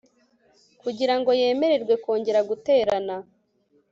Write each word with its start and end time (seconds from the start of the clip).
kugira 0.81 1.13
ngo 1.19 1.29
yemererwe 1.41 1.93
kongera 2.03 2.39
guterana 2.49 3.15